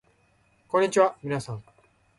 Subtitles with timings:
[0.67, 1.63] こんにちはみなさん